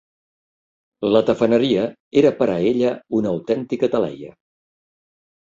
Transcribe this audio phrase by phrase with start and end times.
[1.07, 1.83] La tafaneria
[2.23, 4.35] era per a ella una autèntica taleia.